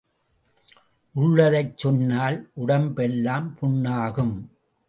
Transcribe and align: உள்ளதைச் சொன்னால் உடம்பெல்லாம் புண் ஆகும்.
உள்ளதைச் 1.15 1.77
சொன்னால் 1.77 2.49
உடம்பெல்லாம் 2.53 3.55
புண் 3.55 3.85
ஆகும். 3.85 4.35